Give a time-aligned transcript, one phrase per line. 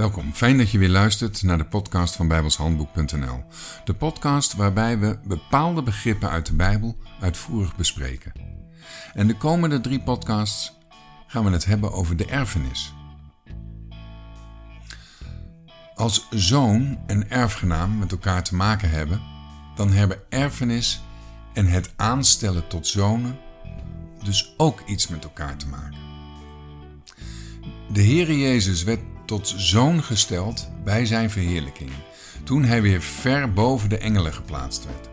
[0.00, 3.44] Welkom, fijn dat je weer luistert naar de podcast van bijbelshandboek.nl.
[3.84, 8.32] De podcast waarbij we bepaalde begrippen uit de Bijbel uitvoerig bespreken.
[9.14, 10.78] En de komende drie podcasts
[11.26, 12.94] gaan we het hebben over de erfenis.
[15.94, 19.20] Als zoon en erfgenaam met elkaar te maken hebben,
[19.74, 21.02] dan hebben erfenis
[21.54, 23.38] en het aanstellen tot zonen
[24.22, 25.98] dus ook iets met elkaar te maken.
[27.92, 31.90] De Heere Jezus werd tot zoon gesteld bij zijn verheerlijking,
[32.44, 35.08] toen hij weer ver boven de engelen geplaatst werd.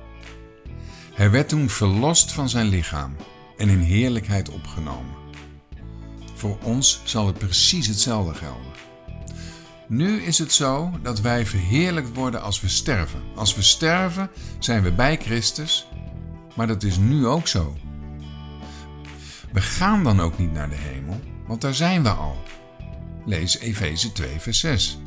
[1.14, 3.16] Hij werd toen verlost van zijn lichaam
[3.58, 5.16] en in heerlijkheid opgenomen.
[6.34, 8.72] Voor ons zal het precies hetzelfde gelden.
[9.88, 13.22] Nu is het zo dat wij verheerlijkt worden als we sterven.
[13.36, 15.88] Als we sterven zijn we bij Christus,
[16.56, 17.76] maar dat is nu ook zo.
[19.52, 22.44] We gaan dan ook niet naar de hemel, want daar zijn we al.
[23.28, 25.00] Lees Efeze 2, vers 6.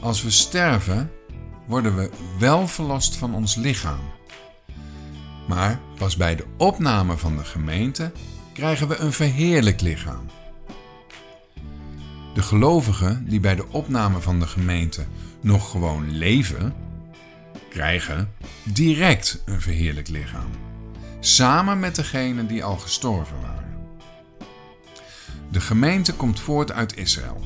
[0.00, 1.10] Als we sterven,
[1.66, 4.00] worden we wel verlost van ons lichaam.
[5.48, 8.12] Maar pas bij de opname van de gemeente
[8.52, 10.26] krijgen we een verheerlijk lichaam.
[12.34, 15.06] De gelovigen die bij de opname van de gemeente
[15.40, 16.74] nog gewoon leven,
[17.70, 20.50] krijgen direct een verheerlijk lichaam.
[21.20, 23.67] Samen met degenen die al gestorven waren.
[25.50, 27.40] De gemeente komt voort uit Israël.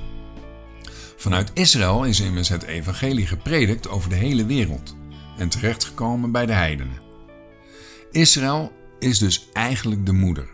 [1.17, 4.97] Vanuit Israël is immers het evangelie gepredikt over de hele wereld
[5.37, 7.01] en terechtgekomen bij de heidenen.
[8.11, 10.49] Israël is dus eigenlijk de moeder.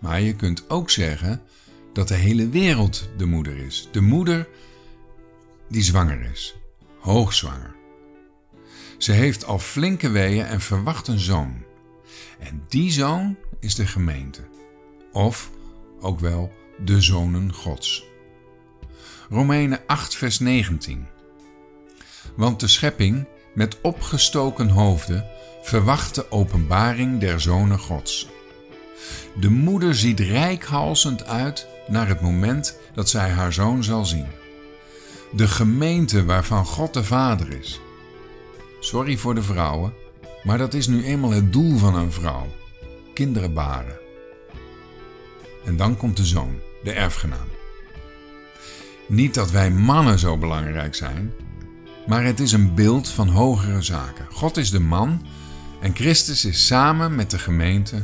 [0.00, 1.42] Maar je kunt ook zeggen
[1.92, 3.88] dat de hele wereld de moeder is.
[3.92, 4.48] De moeder
[5.68, 6.56] die zwanger is,
[6.98, 7.74] hoogzwanger.
[8.98, 11.62] Ze heeft al flinke weeën en verwacht een zoon.
[12.38, 14.40] En die zoon is de gemeente.
[15.12, 15.50] Of
[16.04, 16.52] ook wel
[16.84, 18.04] de zonen Gods.
[19.30, 21.06] Romeinen 8, vers 19.
[22.36, 25.26] Want de schepping met opgestoken hoofden
[25.62, 28.28] verwacht de openbaring der zonen Gods.
[29.40, 34.26] De moeder ziet rijkhalsend uit naar het moment dat zij haar zoon zal zien.
[35.32, 37.80] De gemeente waarvan God de Vader is.
[38.80, 39.92] Sorry voor de vrouwen,
[40.42, 42.46] maar dat is nu eenmaal het doel van een vrouw:
[43.14, 44.03] kinderen baren.
[45.64, 47.48] En dan komt de zoon, de erfgenaam.
[49.08, 51.32] Niet dat wij mannen zo belangrijk zijn,
[52.06, 54.26] maar het is een beeld van hogere zaken.
[54.30, 55.26] God is de man
[55.80, 58.02] en Christus is samen met de gemeente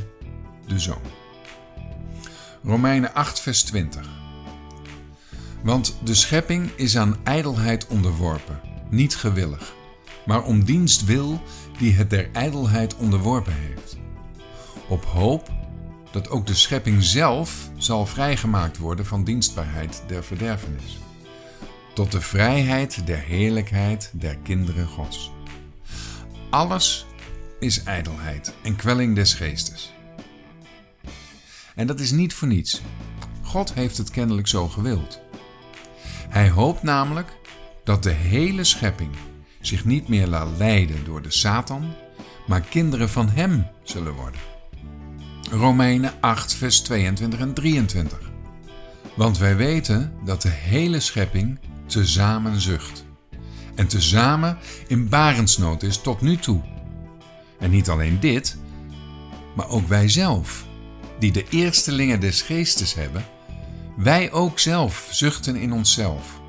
[0.67, 1.03] de zoon.
[2.63, 4.09] Romeinen 8, vers 20.
[5.63, 8.61] Want de schepping is aan ijdelheid onderworpen,
[8.91, 9.75] niet gewillig,
[10.27, 11.43] maar om dienst wil
[11.79, 13.97] die het der ijdelheid onderworpen heeft.
[14.89, 15.51] Op hoop
[16.11, 20.99] dat ook de schepping zelf zal vrijgemaakt worden van dienstbaarheid der verderfenis,
[21.95, 25.31] tot de vrijheid der heerlijkheid der kinderen Gods.
[26.51, 27.07] Alles
[27.61, 29.93] is ijdelheid en kwelling des geestes.
[31.75, 32.83] En dat is niet voor niets.
[33.43, 35.21] God heeft het kennelijk zo gewild.
[36.29, 37.37] Hij hoopt namelijk
[37.85, 39.11] dat de hele schepping
[39.61, 41.95] zich niet meer laat leiden door de Satan,
[42.47, 44.41] maar kinderen van Hem zullen worden.
[45.49, 48.19] Romeinen 8, vers 22 en 23.
[49.15, 53.05] Want wij weten dat de hele schepping tezamen zucht.
[53.75, 56.63] En tezamen in barensnood is tot nu toe.
[57.59, 58.57] En niet alleen dit,
[59.55, 60.67] maar ook wij zelf,
[61.19, 63.25] die de eerstelingen des geestes hebben,
[63.97, 66.41] wij ook zelf zuchten in onszelf,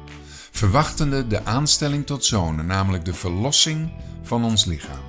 [0.51, 3.91] verwachtende de aanstelling tot zonen, namelijk de verlossing
[4.23, 5.01] van ons lichaam.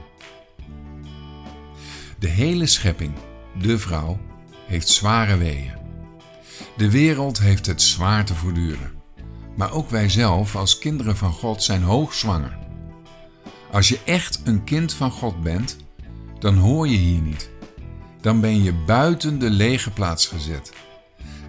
[2.18, 3.14] De hele schepping
[3.60, 4.18] de vrouw,
[4.66, 5.72] heeft zware weeën.
[6.76, 8.92] De wereld heeft het zwaar te voortduren.
[9.56, 12.58] Maar ook wij zelf als kinderen van God zijn hoogzwanger.
[13.70, 15.76] Als je echt een kind van God bent,
[16.38, 17.50] dan hoor je hier niet.
[18.20, 20.72] Dan ben je buiten de lege plaats gezet.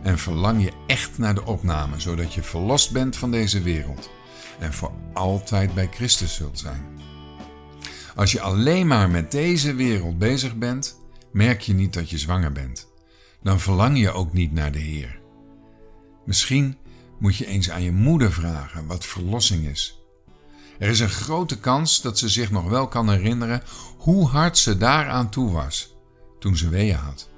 [0.02, 4.10] En verlang je echt naar de opname, zodat je verlost bent van deze wereld
[4.60, 6.86] en voor altijd bij Christus zult zijn.
[8.16, 11.00] Als je alleen maar met deze wereld bezig bent,
[11.34, 12.88] merk je niet dat je zwanger bent.
[13.42, 15.20] Dan verlang je ook niet naar de Heer.
[16.26, 16.78] Misschien
[17.20, 20.02] moet je eens aan je moeder vragen wat verlossing is.
[20.80, 23.64] Er is een grote kans dat ze zich nog wel kan herinneren
[23.98, 25.96] hoe hard ze daaraan toe was
[26.40, 27.30] toen ze weeën had.